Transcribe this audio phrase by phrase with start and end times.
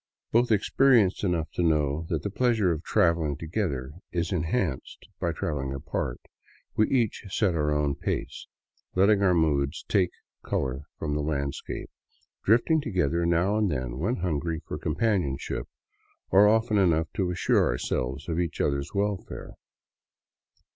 [0.31, 5.31] Both ex perienced enough to know that the pleasure of traveling together is enhanced by
[5.31, 6.21] traveling apart,
[6.75, 8.47] we each set our own pace,
[8.95, 10.09] letting our moods take
[10.43, 11.91] color from the landscape,
[12.43, 15.67] drifting together now and then when hungry for companionship,
[16.31, 19.51] or often enough to assure ourselves of each other's welfare.